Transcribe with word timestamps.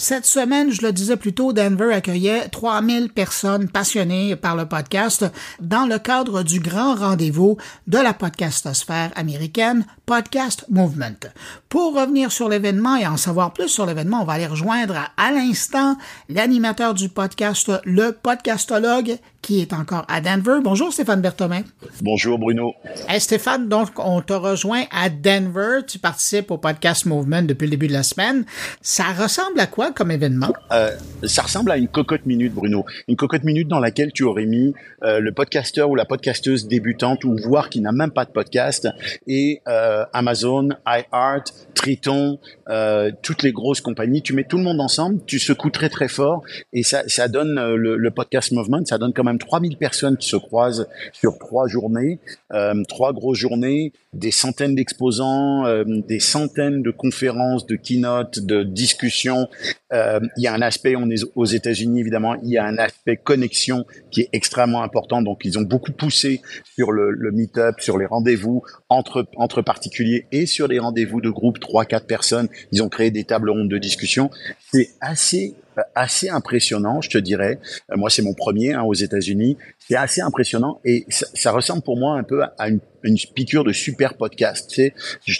Cette 0.00 0.24
semaine, 0.24 0.72
je 0.72 0.80
le 0.80 0.94
disais 0.94 1.18
plus 1.18 1.34
tôt, 1.34 1.52
Denver 1.52 1.92
accueillait 1.92 2.48
3000 2.48 3.10
personnes 3.10 3.68
passionnées 3.68 4.34
par 4.34 4.56
le 4.56 4.64
podcast 4.64 5.26
dans 5.60 5.84
le 5.84 5.98
cadre 5.98 6.42
du 6.42 6.58
grand 6.58 6.94
rendez-vous 6.94 7.58
de 7.86 7.98
la 7.98 8.14
podcastosphère 8.14 9.10
américaine, 9.14 9.84
Podcast 10.06 10.64
Movement. 10.70 11.28
Pour 11.68 11.94
revenir 11.94 12.32
sur 12.32 12.48
l'événement 12.48 12.96
et 12.96 13.06
en 13.06 13.18
savoir 13.18 13.52
plus 13.52 13.68
sur 13.68 13.84
l'événement, 13.84 14.22
on 14.22 14.24
va 14.24 14.32
aller 14.32 14.46
rejoindre 14.46 14.96
à, 15.18 15.32
l'instant 15.32 15.96
l'animateur 16.30 16.94
du 16.94 17.10
podcast, 17.10 17.70
le 17.84 18.12
podcastologue 18.12 19.18
qui 19.42 19.60
est 19.60 19.72
encore 19.72 20.04
à 20.08 20.20
Denver. 20.20 20.58
Bonjour 20.62 20.92
Stéphane 20.92 21.20
Berthomin. 21.20 21.62
Bonjour 22.02 22.38
Bruno. 22.38 22.72
Hey 23.08 23.20
Stéphane, 23.20 23.68
donc 23.68 23.90
on 23.98 24.20
te 24.20 24.32
rejoint 24.32 24.84
à 24.90 25.08
Denver. 25.08 25.80
Tu 25.86 25.98
participes 25.98 26.50
au 26.50 26.58
Podcast 26.58 27.06
Movement 27.06 27.42
depuis 27.42 27.66
le 27.66 27.70
début 27.70 27.88
de 27.88 27.92
la 27.92 28.02
semaine. 28.02 28.44
Ça 28.82 29.12
ressemble 29.12 29.60
à 29.60 29.66
quoi 29.66 29.89
comme 29.92 30.10
événement? 30.10 30.52
Euh, 30.72 30.90
ça 31.24 31.42
ressemble 31.42 31.70
à 31.70 31.76
une 31.76 31.88
cocotte 31.88 32.26
minute, 32.26 32.52
Bruno. 32.54 32.84
Une 33.08 33.16
cocotte 33.16 33.44
minute 33.44 33.68
dans 33.68 33.80
laquelle 33.80 34.12
tu 34.12 34.22
aurais 34.24 34.46
mis 34.46 34.74
euh, 35.02 35.20
le 35.20 35.32
podcasteur 35.32 35.90
ou 35.90 35.94
la 35.94 36.04
podcasteuse 36.04 36.66
débutante 36.68 37.24
ou 37.24 37.36
voire 37.36 37.70
qui 37.70 37.80
n'a 37.80 37.92
même 37.92 38.10
pas 38.10 38.24
de 38.24 38.30
podcast 38.30 38.88
et 39.26 39.62
euh, 39.68 40.04
Amazon, 40.12 40.70
iHeart, 40.86 41.52
Triton, 41.74 42.38
euh, 42.68 43.10
toutes 43.22 43.42
les 43.42 43.52
grosses 43.52 43.80
compagnies. 43.80 44.22
Tu 44.22 44.34
mets 44.34 44.44
tout 44.44 44.58
le 44.58 44.64
monde 44.64 44.80
ensemble, 44.80 45.20
tu 45.26 45.38
secoues 45.38 45.70
très 45.70 45.88
très 45.88 46.08
fort 46.08 46.42
et 46.72 46.82
ça, 46.82 47.02
ça 47.06 47.28
donne 47.28 47.58
euh, 47.58 47.76
le, 47.76 47.96
le 47.96 48.10
podcast 48.10 48.52
movement, 48.52 48.84
ça 48.84 48.98
donne 48.98 49.12
quand 49.12 49.24
même 49.24 49.38
3000 49.38 49.76
personnes 49.76 50.16
qui 50.16 50.28
se 50.28 50.36
croisent 50.36 50.86
sur 51.12 51.38
trois 51.38 51.68
journées, 51.68 52.18
euh, 52.52 52.74
trois 52.88 53.12
grosses 53.12 53.38
journées, 53.38 53.92
des 54.12 54.32
centaines 54.32 54.74
d'exposants, 54.74 55.66
euh, 55.66 55.84
des 55.86 56.18
centaines 56.18 56.82
de 56.82 56.90
conférences, 56.90 57.66
de 57.66 57.76
keynotes, 57.76 58.40
de 58.40 58.64
discussions. 58.64 59.48
Euh, 59.92 60.18
il 60.36 60.42
y 60.42 60.46
a 60.48 60.52
un 60.52 60.62
aspect, 60.62 60.96
on 60.96 61.08
est 61.10 61.24
aux 61.36 61.44
États-Unis 61.44 62.00
évidemment, 62.00 62.34
il 62.42 62.50
y 62.50 62.58
a 62.58 62.64
un 62.64 62.76
aspect 62.78 63.16
connexion 63.16 63.84
qui 64.10 64.22
est 64.22 64.28
extrêmement 64.32 64.82
important. 64.82 65.22
Donc 65.22 65.42
ils 65.44 65.58
ont 65.58 65.62
beaucoup 65.62 65.92
poussé 65.92 66.42
sur 66.74 66.90
le, 66.90 67.12
le 67.12 67.30
meet-up, 67.30 67.76
sur 67.80 67.98
les 67.98 68.06
rendez-vous 68.06 68.62
entre 68.88 69.26
entre 69.36 69.62
particuliers 69.62 70.26
et 70.32 70.46
sur 70.46 70.66
les 70.66 70.80
rendez-vous 70.80 71.20
de 71.20 71.30
groupe 71.30 71.60
trois 71.60 71.84
quatre 71.84 72.06
personnes. 72.06 72.48
Ils 72.72 72.82
ont 72.82 72.88
créé 72.88 73.12
des 73.12 73.24
tables 73.24 73.50
rondes 73.50 73.70
de 73.70 73.78
discussion. 73.78 74.30
C'est 74.72 74.90
assez 75.00 75.54
assez 75.94 76.28
impressionnant, 76.28 77.00
je 77.00 77.10
te 77.10 77.18
dirais. 77.18 77.60
Euh, 77.90 77.96
moi, 77.96 78.10
c'est 78.10 78.22
mon 78.22 78.34
premier 78.34 78.74
hein, 78.74 78.82
aux 78.82 78.94
États-Unis. 78.94 79.56
C'est 79.78 79.96
assez 79.96 80.20
impressionnant 80.20 80.80
et 80.84 81.04
ça, 81.08 81.26
ça, 81.34 81.52
ressemble 81.52 81.82
pour 81.82 81.98
moi 81.98 82.16
un 82.16 82.22
peu 82.22 82.42
à 82.58 82.68
une, 82.68 82.80
une 83.02 83.16
piqûre 83.34 83.64
de 83.64 83.72
super 83.72 84.14
podcast. 84.14 84.70
Tu 84.70 84.76
sais, 84.76 84.94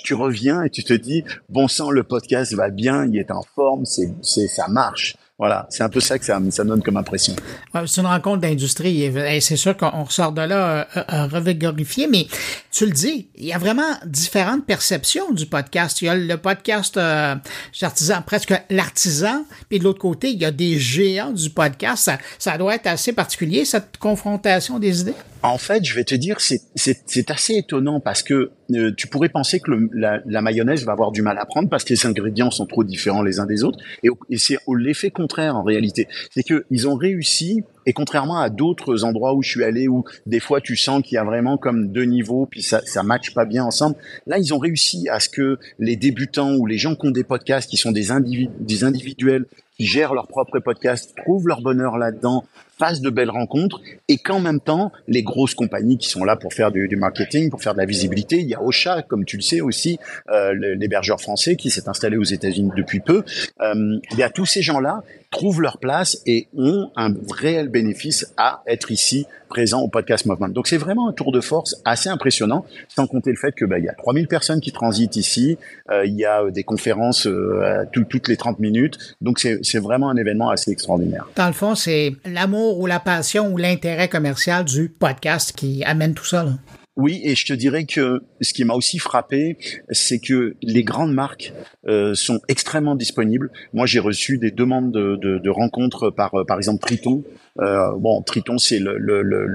tu 0.05 0.15
reviens 0.15 0.63
et 0.63 0.71
tu 0.71 0.85
te 0.85 0.95
dis, 0.95 1.25
bon 1.49 1.69
sang, 1.69 1.91
le 1.91 2.03
podcast 2.03 2.55
va 2.55 2.71
bien, 2.71 3.07
il 3.07 3.19
est 3.19 3.31
en 3.31 3.43
forme, 3.43 3.85
c'est, 3.85 4.13
c'est, 4.23 4.47
ça 4.47 4.69
marche. 4.69 5.17
Voilà, 5.41 5.67
c'est 5.71 5.83
un 5.83 5.89
peu 5.89 6.01
ça 6.01 6.19
que 6.19 6.25
ça, 6.27 6.39
ça 6.51 6.65
donne 6.65 6.83
comme 6.83 6.99
impression. 6.99 7.35
Ouais, 7.75 7.81
c'est 7.87 8.03
une 8.03 8.07
rencontre 8.07 8.43
d'industrie 8.43 9.05
et, 9.05 9.41
c'est 9.41 9.57
sûr 9.57 9.75
qu'on 9.75 10.05
ressort 10.05 10.33
de 10.33 10.43
là 10.43 10.87
euh, 10.97 11.03
euh, 11.15 11.27
revigorifié, 11.29 12.09
mais 12.09 12.27
tu 12.71 12.85
le 12.85 12.93
dis, 12.93 13.29
il 13.37 13.47
y 13.47 13.53
a 13.55 13.57
vraiment 13.57 13.91
différentes 14.05 14.67
perceptions 14.67 15.33
du 15.33 15.47
podcast. 15.47 16.03
Il 16.03 16.05
y 16.05 16.09
a 16.11 16.15
le 16.15 16.37
podcast 16.37 16.99
euh, 16.99 17.37
artisan, 17.81 18.21
presque 18.21 18.53
l'artisan, 18.69 19.47
puis 19.71 19.79
de 19.79 19.85
l'autre 19.85 20.01
côté, 20.01 20.29
il 20.29 20.39
y 20.39 20.45
a 20.45 20.51
des 20.51 20.79
géants 20.79 21.33
du 21.33 21.49
podcast. 21.49 22.05
Ça, 22.05 22.19
ça 22.39 22.59
doit 22.59 22.75
être 22.75 22.89
assez 22.89 23.15
particulier, 23.15 23.65
cette 23.65 23.97
confrontation 23.97 24.79
des 24.79 25.01
idées? 25.01 25.15
En 25.43 25.57
fait, 25.57 25.85
je 25.85 25.95
vais 25.95 26.05
te 26.05 26.15
dire, 26.15 26.39
c'est 26.41 27.31
assez 27.31 27.55
étonnant 27.55 27.99
parce 27.99 28.23
que 28.23 28.51
euh, 28.75 28.93
tu 28.95 29.07
pourrais 29.07 29.31
penser 29.31 29.59
que 29.59 29.71
le, 29.71 29.89
la, 29.95 30.21
la, 30.27 30.43
mayonnaise 30.43 30.85
va 30.85 30.93
avoir 30.93 31.13
du 31.13 31.23
mal 31.23 31.39
à 31.39 31.47
prendre 31.47 31.69
parce 31.69 31.83
que 31.83 31.95
les 31.95 32.07
ingrédients 32.07 32.51
sont 32.51 32.67
trop 32.67 32.85
différents 32.85 33.23
les 33.23 33.41
uns 33.41 33.47
des 33.47 33.65
autres. 33.65 33.79
Et, 34.03 34.09
et 34.29 34.37
c'est 34.37 34.59
l'effet 34.77 35.11
contraire 35.11 35.57
en 35.57 35.63
réalité. 35.63 36.09
C'est 36.31 36.43
que 36.43 36.67
ils 36.71 36.87
ont 36.87 36.95
réussi 36.95 37.65
et 37.87 37.93
contrairement 37.95 38.39
à 38.39 38.51
d'autres 38.51 39.05
endroits 39.05 39.35
où 39.35 39.43
je 39.43 39.49
suis 39.49 39.65
allé, 39.65 39.89
où 39.89 40.05
des 40.27 40.41
fois 40.41 40.61
tu 40.61 40.77
sens 40.77 41.03
qu'il 41.03 41.15
y 41.15 41.19
a 41.19 41.25
vraiment 41.25 41.57
comme 41.57 41.91
deux 41.91 42.05
niveaux, 42.05 42.47
puis 42.47 42.63
ça 42.63 42.83
ça 42.85 43.03
matche 43.03 43.33
pas 43.33 43.47
bien 43.47 43.65
ensemble. 43.65 43.97
Là, 44.27 44.39
ils 44.39 44.53
ont 44.53 44.59
réussi 44.59 45.09
à 45.09 45.21
ce 45.21 45.31
que 45.31 45.59
les 45.79 45.97
débutants 45.97 46.55
ou 46.57 46.67
les 46.67 46.77
gens 46.77 46.95
qui 46.95 47.07
ont 47.07 47.11
des 47.11 47.25
podcasts, 47.25 47.71
qui 47.71 47.79
sont 47.79 47.93
des 47.93 48.13
individuels, 48.13 49.47
gèrent 49.87 50.15
leur 50.15 50.27
propre 50.27 50.59
podcast, 50.59 51.15
trouvent 51.17 51.49
leur 51.49 51.61
bonheur 51.61 51.99
là-dedans, 51.99 52.45
fassent 52.79 53.01
de 53.01 53.11
belles 53.11 53.31
rencontres, 53.31 53.81
et 54.09 54.17
qu'en 54.17 54.41
même 54.41 54.61
temps, 54.61 54.91
les 55.07 55.23
grosses 55.23 55.55
compagnies 55.55 55.99
qui 55.99 56.09
sont 56.09 56.25
là 56.25 56.37
pour 56.37 56.55
faire 56.55 56.73
du, 56.73 56.89
du, 56.89 56.97
marketing, 56.97 57.51
pour 57.51 57.63
faire 57.63 57.75
de 57.75 57.79
la 57.79 57.85
visibilité, 57.85 58.39
il 58.41 58.49
y 58.49 58.55
a 58.55 58.63
Ocha, 58.63 59.03
comme 59.03 59.25
tu 59.25 59.37
le 59.37 59.43
sais 59.43 59.61
aussi, 59.61 59.99
euh, 60.31 60.55
l'hébergeur 60.55 61.21
français 61.21 61.57
qui 61.57 61.71
s'est 61.71 61.89
installé 61.89 62.17
aux 62.17 62.25
États-Unis 62.25 62.71
depuis 62.77 63.01
peu. 63.01 63.23
Euh, 63.61 63.99
il 64.13 64.19
y 64.19 64.23
a 64.23 64.31
tous 64.31 64.47
ces 64.47 64.63
gens-là 64.63 65.03
trouvent 65.31 65.63
leur 65.63 65.79
place 65.79 66.19
et 66.27 66.49
ont 66.57 66.91
un 66.97 67.15
réel 67.33 67.69
bénéfice 67.69 68.33
à 68.37 68.63
être 68.67 68.91
ici 68.91 69.27
présents 69.49 69.81
au 69.81 69.89
podcast 69.89 70.27
movement. 70.27 70.49
Donc 70.49 70.67
c'est 70.67 70.77
vraiment 70.77 71.09
un 71.09 71.13
tour 71.13 71.33
de 71.33 71.41
force 71.41 71.81
assez 71.85 72.09
impressionnant, 72.09 72.65
sans 72.89 73.07
compter 73.07 73.31
le 73.31 73.37
fait 73.37 73.53
que 73.53 73.65
bah, 73.65 73.79
il 73.79 73.85
y 73.85 73.89
a 73.89 73.95
3000 73.95 74.29
personnes 74.29 74.61
qui 74.61 74.73
transitent 74.73 75.17
ici, 75.17 75.59
euh, 75.91 76.05
il 76.05 76.15
y 76.15 76.25
a 76.25 76.51
des 76.51 76.65
conférences 76.65 77.27
euh, 77.27 77.85
tout, 77.93 78.05
toutes 78.05 78.29
les 78.29 78.37
30 78.37 78.59
minutes, 78.59 78.99
donc 79.21 79.39
c'est 79.39 79.79
vraiment 79.79 80.11
un 80.11 80.17
événement 80.17 80.51
assez 80.51 80.71
extraordinaire. 80.71 81.29
Dans 81.37 81.47
le 81.47 81.53
fond, 81.53 81.75
c'est 81.75 82.13
l'amour 82.25 82.81
ou 82.81 82.87
la 82.87 83.01
passion 83.01 83.53
ou 83.53 83.57
l'intérêt 83.57 84.09
commercial 84.09 84.65
du 84.65 84.89
podcast 84.89 85.53
qui 85.53 85.85
amène 85.85 86.15
tout 86.15 86.25
ça. 86.25 86.45
Là. 86.45 86.53
Oui, 87.01 87.23
et 87.25 87.35
je 87.35 87.47
te 87.47 87.55
dirais 87.55 87.85
que 87.85 88.23
ce 88.43 88.53
qui 88.53 88.63
m'a 88.65 88.75
aussi 88.75 88.99
frappé, 88.99 89.57
c'est 89.89 90.19
que 90.19 90.55
les 90.61 90.85
grandes 90.85 91.15
marques 91.15 91.55
euh, 91.87 92.15
sont 92.15 92.41
extrêmement 92.49 92.95
disponibles. 92.95 93.51
Moi, 93.73 93.87
j'ai 93.87 94.01
reçu 94.01 94.37
des 94.37 94.51
demandes 94.51 94.93
de, 94.93 95.17
de, 95.17 95.39
de 95.39 95.51
rencontres 95.51 96.11
par, 96.11 96.33
par 96.47 96.59
exemple, 96.59 96.83
Triton, 96.83 97.25
euh, 97.61 97.91
bon, 97.97 98.23
Triton, 98.23 98.59
c'est 98.59 98.79
le, 98.79 98.99
le, 98.99 99.23
le, 99.23 99.47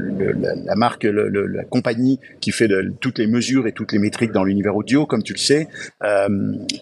la 0.66 0.76
marque, 0.76 1.04
la 1.04 1.64
compagnie 1.64 2.20
qui 2.40 2.52
fait 2.52 2.70
toutes 3.00 3.20
les 3.20 3.28
mesures 3.28 3.68
et 3.68 3.72
toutes 3.72 3.92
les 3.92 4.00
métriques 4.00 4.32
dans 4.32 4.44
l'univers 4.44 4.76
audio, 4.76 5.06
comme 5.06 5.24
tu 5.24 5.34
le 5.34 5.40
sais. 5.40 5.68
Euh, 6.04 6.28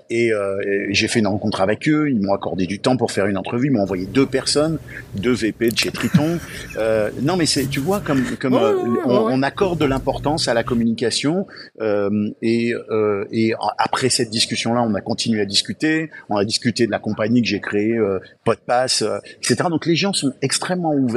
et, 0.09 0.31
euh, 0.34 0.59
et 0.66 0.94
j'ai 0.94 1.07
fait 1.07 1.19
une 1.19 1.28
rencontre 1.28 1.61
avec 1.61 1.88
eux. 1.88 2.09
Ils 2.09 2.22
m'ont 2.22 2.34
accordé 2.34 2.66
du 2.66 2.79
temps 2.79 2.97
pour 2.97 3.11
faire 3.11 3.25
une 3.28 3.38
entrevue. 3.38 3.67
Ils 3.67 3.72
m'ont 3.72 3.84
envoyé 3.84 4.06
deux 4.06 4.25
personnes, 4.25 4.79
deux 5.16 5.34
VP 5.34 5.69
de 5.69 5.78
chez 5.78 5.91
Triton. 5.91 6.39
Euh, 6.78 7.11
non, 7.22 7.38
mais 7.38 7.45
c'est, 7.45 7.67
tu 7.67 7.79
vois, 7.79 8.00
comme, 8.00 8.23
comme 8.40 8.53
Ouais, 8.53 8.59
ouais, 8.61 8.73
on, 9.05 9.09
ouais. 9.09 9.31
on 9.31 9.44
accorde 9.44 9.79
de 9.79 9.85
l'importance 9.85 10.47
à 10.47 10.53
la 10.53 10.63
communication. 10.63 11.45
Euh, 11.81 12.29
et, 12.41 12.73
euh, 12.73 13.25
et 13.31 13.53
après 13.78 14.09
cette 14.09 14.29
discussion-là, 14.29 14.81
on 14.81 14.94
a 14.95 15.01
continué 15.01 15.41
à 15.41 15.45
discuter. 15.45 16.09
On 16.29 16.38
a 16.38 16.45
discuté 16.45 16.85
de 16.85 16.91
la 16.91 17.00
compagnie 17.00 17.41
que 17.41 17.47
j'ai 17.47 17.59
créée, 17.59 17.97
euh, 17.97 18.19
Podpass, 18.44 19.01
euh, 19.01 19.19
etc. 19.40 19.69
Donc 19.69 19.85
les 19.85 19.95
gens 19.95 20.13
sont 20.13 20.34
extrêmement 20.41 20.94
ouverts, 20.94 21.12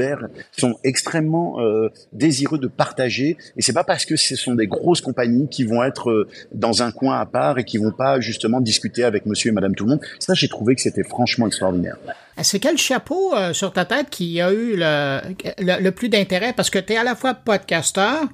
sont 0.56 0.76
extrêmement 0.84 1.60
euh, 1.60 1.88
désireux 2.12 2.58
de 2.58 2.68
partager. 2.68 3.36
Et 3.56 3.62
c'est 3.62 3.72
pas 3.72 3.84
parce 3.84 4.04
que 4.04 4.16
ce 4.16 4.36
sont 4.36 4.54
des 4.54 4.66
grosses 4.66 5.00
compagnies 5.00 5.48
qui 5.48 5.64
vont 5.64 5.82
être 5.82 6.10
euh, 6.10 6.28
dans 6.52 6.82
un 6.82 6.90
coin 6.90 7.18
à 7.18 7.26
part 7.26 7.58
et 7.58 7.64
qui 7.64 7.78
vont 7.78 7.92
pas 7.92 8.20
justement 8.20 8.60
discuter 8.60 9.04
avec 9.04 9.26
Monsieur 9.26 9.50
et 9.50 9.52
Madame 9.52 9.74
tout 9.74 9.84
le 9.84 9.90
monde. 9.90 10.00
Ça, 10.18 10.34
j'ai 10.34 10.48
trouvé 10.48 10.74
que 10.74 10.80
c'était 10.80 11.04
franchement 11.04 11.46
extraordinaire. 11.46 11.96
C'est 12.42 12.58
quel 12.58 12.76
chapeau 12.76 13.34
euh, 13.34 13.54
sur 13.54 13.72
ta 13.72 13.86
tête 13.86 14.10
qui 14.10 14.42
a 14.42 14.52
eu 14.52 14.76
le, 14.76 15.20
le, 15.58 15.90
plus 15.90 16.10
d'intérêt? 16.10 16.52
Parce 16.52 16.68
que 16.68 16.78
tu 16.78 16.92
es 16.92 16.96
à 16.96 17.02
la 17.02 17.14
fois 17.14 17.32
podcasteur, 17.32 18.24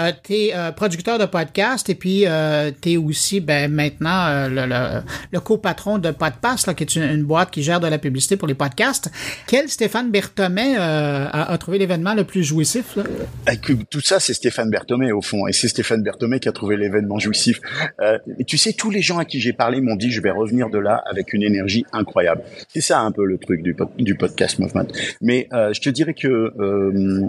euh, 0.00 0.10
tu 0.24 0.34
es 0.34 0.54
euh, 0.54 0.72
producteur 0.72 1.18
de 1.18 1.26
podcast 1.26 1.88
et 1.88 1.94
puis 1.94 2.24
euh, 2.26 2.72
tu 2.80 2.92
es 2.92 2.96
aussi 2.96 3.40
ben, 3.40 3.70
maintenant 3.70 4.26
euh, 4.26 4.48
le, 4.48 4.66
le, 4.66 5.02
le 5.30 5.40
copatron 5.40 5.98
de 5.98 6.10
Podpass, 6.10 6.66
là, 6.66 6.74
qui 6.74 6.82
est 6.82 6.96
une, 6.96 7.04
une, 7.04 7.22
boîte 7.22 7.52
qui 7.52 7.62
gère 7.62 7.78
de 7.78 7.86
la 7.86 7.98
publicité 7.98 8.36
pour 8.36 8.48
les 8.48 8.54
podcasts. 8.54 9.10
Quel 9.46 9.68
Stéphane 9.68 10.10
Berthomet 10.10 10.74
euh, 10.76 11.26
a, 11.30 11.52
a, 11.52 11.58
trouvé 11.58 11.78
l'événement 11.78 12.14
le 12.14 12.24
plus 12.24 12.42
jouissif? 12.42 12.96
Là? 12.96 13.04
Tout 13.90 14.00
ça, 14.00 14.18
c'est 14.18 14.34
Stéphane 14.34 14.70
Berthomet 14.70 15.12
au 15.12 15.22
fond. 15.22 15.46
Et 15.46 15.52
c'est 15.52 15.68
Stéphane 15.68 16.02
Berthomet 16.02 16.40
qui 16.40 16.48
a 16.48 16.52
trouvé 16.52 16.76
l'événement 16.76 17.20
jouissif. 17.20 17.60
Et 18.38 18.44
tu 18.44 18.58
sais, 18.58 18.72
tous 18.72 18.90
les 18.90 19.02
gens 19.02 19.18
à 19.18 19.24
qui 19.24 19.40
j'ai 19.40 19.52
parlé 19.52 19.80
m'ont 19.80 19.94
dit 19.94 20.10
je 20.10 20.20
vais 20.20 20.30
revenir 20.30 20.68
de 20.68 20.78
là 20.78 21.02
avec 21.08 21.32
une 21.32 21.44
énergie 21.44 21.84
incroyable. 21.92 22.42
C'est 22.68 22.80
ça 22.80 22.98
un 22.98 23.12
peu 23.12 23.24
le 23.24 23.38
truc 23.38 23.51
du, 23.60 24.14
podcast 24.14 24.58
movement. 24.58 24.86
Mais 25.20 25.48
euh, 25.52 25.72
je 25.72 25.80
te 25.80 25.90
dirais 25.90 26.14
que 26.14 26.28
euh, 26.28 27.28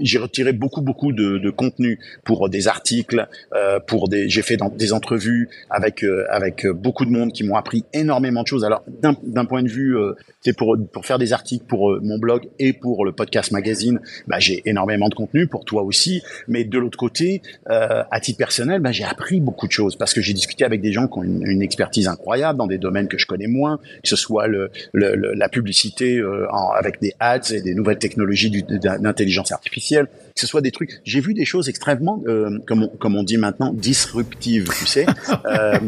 j'ai 0.00 0.18
retiré 0.18 0.52
beaucoup 0.52 0.80
beaucoup 0.80 1.12
de, 1.12 1.38
de, 1.38 1.50
contenu 1.50 1.98
pour 2.24 2.48
des 2.48 2.68
articles, 2.68 3.26
euh, 3.54 3.80
pour 3.80 4.08
des 4.08 4.28
j'ai 4.28 4.42
fait 4.42 4.58
des 4.76 4.92
entrevues 4.92 5.48
avec 5.70 6.04
euh, 6.04 6.26
avec 6.30 6.66
beaucoup 6.66 7.04
de 7.04 7.10
monde 7.10 7.32
qui 7.32 7.44
m'ont 7.44 7.56
appris 7.56 7.84
énormément 7.92 8.42
de 8.42 8.46
choses. 8.46 8.64
Alors 8.64 8.84
d'un 9.22 9.44
point 9.44 9.62
de 9.62 9.68
vue, 9.68 9.96
c'est 10.40 10.56
pour 10.56 10.76
pour 10.92 11.06
faire 11.06 11.18
des 11.18 11.32
articles 11.32 11.64
pour 11.66 11.98
mon 12.02 12.18
blog 12.18 12.48
et 12.58 12.72
pour 12.72 13.04
le 13.04 13.12
podcast 13.12 13.52
magazine, 13.52 14.00
bah, 14.26 14.38
j'ai 14.38 14.62
énormément 14.66 15.08
de 15.08 15.14
contenu 15.14 15.46
pour 15.46 15.64
toi 15.64 15.82
aussi. 15.82 16.22
Mais 16.46 16.64
de 16.64 16.78
l'autre 16.78 16.98
côté, 16.98 17.42
à 17.66 18.20
titre 18.20 18.38
personnel, 18.38 18.80
bah, 18.80 18.92
j'ai 18.92 19.04
appris 19.04 19.40
beaucoup 19.40 19.66
de 19.66 19.72
choses 19.72 19.96
parce 19.96 20.14
que 20.14 20.20
j'ai 20.20 20.34
discuté 20.34 20.64
avec 20.64 20.80
des 20.80 20.92
gens 20.92 21.08
qui 21.08 21.18
ont 21.18 21.22
une, 21.22 21.46
une, 21.46 21.62
expertise 21.62 22.08
incroyable 22.08 22.58
dans 22.58 22.66
des 22.66 22.78
domaines 22.78 23.08
que 23.08 23.18
je 23.18 23.26
connais 23.26 23.46
moins, 23.46 23.78
que 24.02 24.08
ce 24.08 24.16
soit 24.16 24.46
le, 24.46 24.70
le, 24.92 25.14
le 25.14 25.32
la 25.34 25.48
publicité 25.58 26.18
euh, 26.18 26.46
avec 26.76 27.00
des 27.00 27.14
ads 27.20 27.52
et 27.52 27.60
des 27.60 27.74
nouvelles 27.74 27.98
technologies 27.98 28.62
d'intelligence 28.62 29.52
artificielle, 29.52 30.06
que 30.38 30.42
ce 30.42 30.46
soit 30.46 30.60
des 30.60 30.70
trucs. 30.70 31.00
J'ai 31.02 31.20
vu 31.20 31.34
des 31.34 31.44
choses 31.44 31.68
extrêmement, 31.68 32.22
euh, 32.28 32.58
comme, 32.64 32.84
on, 32.84 32.88
comme 32.88 33.16
on 33.16 33.24
dit 33.24 33.38
maintenant, 33.38 33.72
disruptives, 33.72 34.68
tu 34.78 34.86
sais. 34.86 35.04
euh, 35.46 35.78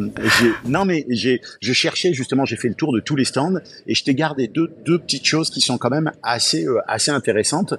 non, 0.67 0.85
mais 0.85 1.07
j'ai, 1.09 1.41
je 1.61 1.73
cherchais 1.73 2.13
justement, 2.13 2.45
j'ai 2.45 2.57
fait 2.57 2.69
le 2.69 2.75
tour 2.75 2.93
de 2.93 2.99
tous 2.99 3.15
les 3.15 3.25
stands 3.25 3.55
et 3.87 3.95
je 3.95 4.03
t'ai 4.03 4.13
gardé 4.15 4.49
deux, 4.49 4.73
deux 4.85 4.99
petites 4.99 5.25
choses 5.25 5.51
qui 5.51 5.61
sont 5.61 5.79
quand 5.79 5.91
même 5.91 6.11
assez, 6.25 6.67
euh, 6.67 6.81
assez 6.89 7.13
intéressantes. 7.13 7.75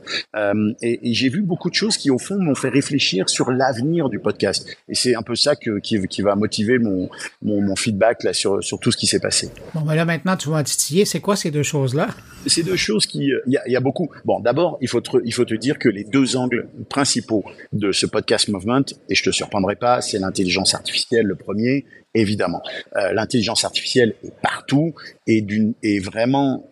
Et, 0.81 1.09
et 1.09 1.13
j'ai 1.13 1.27
vu 1.27 1.41
beaucoup 1.41 1.69
de 1.69 1.75
choses 1.75 1.97
qui, 1.97 2.09
au 2.09 2.17
fond, 2.17 2.39
m'ont 2.39 2.55
fait 2.55 2.69
réfléchir 2.69 3.27
sur 3.27 3.51
l'avenir 3.51 4.07
du 4.07 4.19
podcast. 4.19 4.65
Et 4.87 4.95
c'est 4.95 5.15
un 5.15 5.23
peu 5.23 5.35
ça 5.35 5.57
que, 5.57 5.79
qui, 5.79 6.07
qui 6.07 6.21
va 6.21 6.35
motiver 6.35 6.79
mon, 6.79 7.09
mon, 7.41 7.61
mon 7.61 7.75
feedback 7.75 8.23
là 8.23 8.31
sur, 8.31 8.63
sur 8.63 8.79
tout 8.79 8.91
ce 8.91 8.97
qui 8.97 9.07
s'est 9.07 9.19
passé. 9.19 9.49
Bon, 9.73 9.81
ben 9.81 9.95
là 9.95 10.05
maintenant, 10.05 10.37
tu 10.37 10.49
vas 10.49 10.63
titiller. 10.63 11.03
C'est 11.03 11.19
quoi 11.19 11.35
ces 11.35 11.51
deux 11.51 11.63
choses-là? 11.63 12.07
Ces 12.47 12.63
deux 12.63 12.77
choses 12.77 13.05
qui, 13.05 13.31
il 13.45 13.53
y 13.53 13.57
a, 13.57 13.67
y 13.67 13.75
a, 13.75 13.79
beaucoup. 13.81 14.09
Bon, 14.23 14.39
d'abord, 14.39 14.77
il 14.81 14.87
faut 14.87 15.01
te, 15.01 15.17
il 15.25 15.33
faut 15.33 15.45
te 15.45 15.53
dire 15.53 15.77
que 15.77 15.89
les 15.89 16.03
deux 16.03 16.37
angles 16.37 16.60
principaux 16.89 17.43
de 17.73 17.91
ce 17.91 18.05
podcast 18.05 18.47
movement, 18.47 18.85
et 19.09 19.15
je 19.15 19.23
te 19.23 19.31
surprendrai 19.31 19.75
pas, 19.75 20.01
c'est 20.01 20.19
l'intelligence 20.19 20.73
artificielle, 20.73 21.25
le 21.25 21.35
premier, 21.35 21.85
évidemment. 22.13 22.61
Euh, 22.95 23.13
l'intelligence 23.13 23.63
artificielle 23.63 24.15
est 24.23 24.33
partout 24.41 24.93
et 25.27 25.41
d'une 25.41 25.73
vraiment 25.99 26.69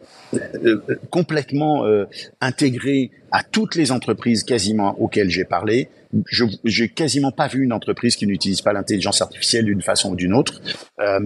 complètement 1.10 1.86
euh, 1.86 2.06
intégrée 2.42 3.12
à 3.32 3.44
toutes 3.44 3.76
les 3.76 3.92
entreprises 3.92 4.44
quasiment 4.44 5.00
auxquelles 5.00 5.30
j'ai 5.30 5.46
parlé. 5.46 5.90
Je 6.26 6.46
j'ai 6.66 6.90
quasiment 6.90 7.32
pas 7.32 7.48
vu 7.48 7.64
une 7.64 7.72
entreprise 7.72 8.16
qui 8.16 8.26
n'utilise 8.26 8.62
pas 8.62 8.74
l'intelligence 8.74 9.22
artificielle 9.22 9.66
d'une 9.66 9.84
façon 9.84 10.12
ou 10.12 10.16
d'une 10.16 10.34
autre. 10.34 10.60
Euh, 11.00 11.20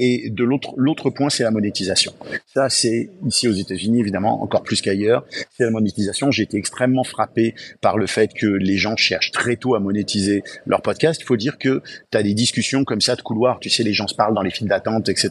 et 0.00 0.28
de 0.28 0.42
l'autre 0.42 0.74
l'autre 0.76 1.10
point, 1.10 1.30
c'est 1.30 1.44
la 1.44 1.52
monétisation. 1.52 2.12
Ça, 2.52 2.68
c'est 2.68 3.10
ici 3.24 3.46
aux 3.46 3.52
États-Unis 3.52 4.00
évidemment 4.00 4.42
encore 4.42 4.64
plus 4.64 4.82
qu'ailleurs. 4.82 5.24
C'est 5.56 5.62
la 5.62 5.70
monétisation. 5.70 6.32
J'ai 6.32 6.42
été 6.42 6.56
extrêmement 6.56 7.04
frappé 7.04 7.54
par 7.80 7.96
le 7.96 8.06
fait 8.08 8.32
que 8.34 8.46
les 8.46 8.76
gens 8.76 8.96
cherchent 8.96 9.30
très 9.30 9.54
tôt 9.54 9.76
à 9.76 9.80
monétiser 9.80 10.42
leur 10.66 10.82
podcast. 10.82 11.20
Il 11.20 11.26
faut 11.26 11.36
dire 11.36 11.56
que 11.56 11.80
tu 12.10 12.18
as 12.18 12.22
des 12.24 12.34
discussions 12.34 12.82
comme 12.82 13.00
ça 13.00 13.14
de 13.14 13.22
couloir. 13.22 13.60
Tu 13.60 13.70
sais, 13.70 13.84
les 13.84 13.92
gens 13.92 14.08
se 14.08 14.16
parlent 14.16 14.34
dans 14.34 14.42
les 14.42 14.50
files 14.50 14.68
d'attente, 14.68 15.08
etc. 15.08 15.30